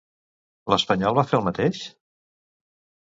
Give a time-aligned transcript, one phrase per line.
[0.73, 1.83] L'espanyol va fer el mateix?